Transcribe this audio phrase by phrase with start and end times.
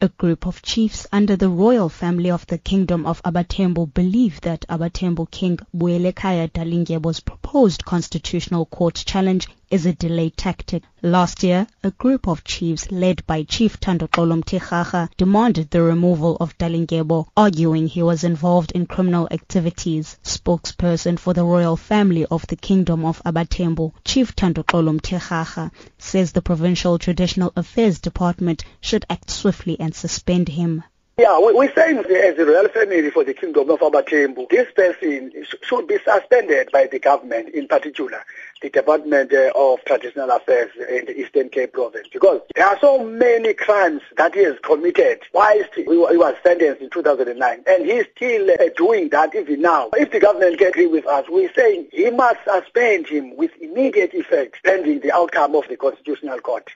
[0.00, 4.64] A group of chiefs under the royal family of the Kingdom of AbaThembu believe that
[4.68, 10.82] AbaThembu King Buyelekhaya Dalindyebo's proposed constitutional court challenge is a delay tactic.
[11.02, 16.56] Last year, a group of chiefs led by Chief Thandoxolo Mthikgakga demanded the removal of
[16.58, 20.16] Dalindyebo, arguing he was involved in criminal activities.
[20.24, 26.42] Spokesperson for the royal family of the Kingdom of AbaThembu, Chief Thandoxolo Mthikgakga, says the
[26.42, 30.82] Provincial Traditional Affairs Department should act swiftly and suspend him.
[31.18, 35.32] Yeah, we're saying as a royal family for the Kingdom of AbaThembu, this person
[35.62, 38.24] should be suspended by the government, in particular
[38.62, 43.04] the Department uh, of Traditional Affairs in the Eastern Cape province, because there are so
[43.04, 48.50] many crimes that he has committed whilst he was sentenced in 2009, and he's still
[48.50, 49.90] uh, doing that even now.
[49.94, 54.14] If the government can agree with us, we're saying he must suspend him with immediate
[54.14, 56.70] effect, pending the outcome of the Constitutional Court.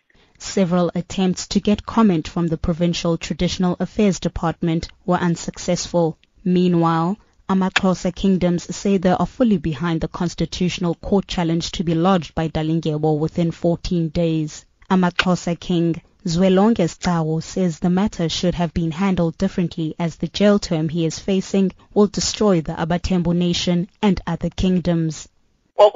[0.45, 6.19] Several attempts to get comment from the Provincial Traditional Affairs Department were unsuccessful.
[6.45, 7.17] Meanwhile,
[7.49, 12.49] Amaxhosa kingdoms say they are fully behind the constitutional court challenge to be lodged by
[12.49, 14.67] Dalindyebo within 14 days.
[14.91, 20.59] Amaxhosa king Zwelonke Sigcawu says the matter should have been handled differently as the jail
[20.59, 25.29] term he is facing will destroy the AbaThembu nation and other kingdoms.
[25.77, 25.95] What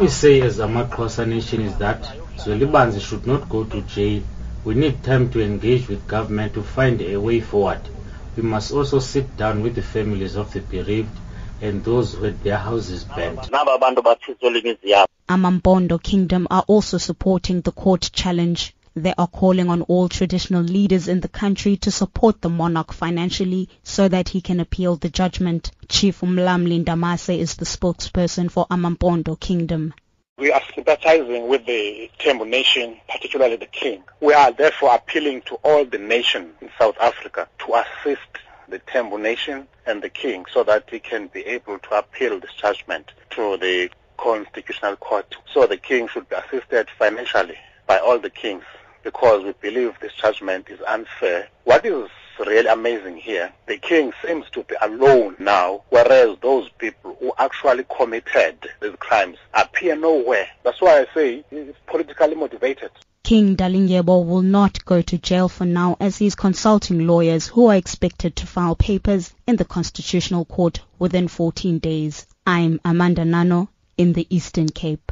[0.00, 2.02] we say as Amaxhosa nation is that
[2.36, 4.22] Zwelibanzi should not go to jail.
[4.64, 7.80] We need time to engage with government to find a way forward.
[8.36, 11.18] We must also sit down with the families of the bereaved
[11.60, 13.40] and those who had their houses burnt.
[15.28, 18.74] Amampondo Kingdom are also supporting the court challenge.
[19.00, 23.68] They are calling on all traditional leaders in the country to support the monarch financially
[23.84, 25.70] so that he can appeal the judgment.
[25.88, 29.94] Chief Umlamli Ndamase is the spokesperson for Amampondo Kingdom.
[30.36, 34.02] We are sympathizing with the Thembu nation, particularly the king.
[34.20, 38.28] We are therefore appealing to all the nations in South Africa to assist
[38.68, 42.54] the Thembu nation and the king so that he can be able to appeal this
[42.54, 45.36] judgment to the constitutional court.
[45.54, 48.64] So the king should be assisted financially by all the kings
[49.02, 51.48] because we believe this judgment is unfair.
[51.64, 57.16] What is really amazing here, the king seems to be alone now, whereas those people
[57.20, 60.48] who actually committed these crimes appear nowhere.
[60.62, 62.90] That's why I say it's politically motivated.
[63.24, 67.66] King Dalindyebo will not go to jail for now as he is consulting lawyers who
[67.66, 72.26] are expected to file papers in the Constitutional Court within 14 days.
[72.46, 75.07] I'm Amanda Nano in the Eastern Cape.